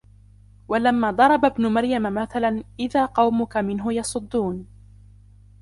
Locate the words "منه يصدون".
3.57-4.67